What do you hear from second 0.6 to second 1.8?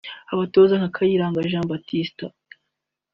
nka Kayiranga Jean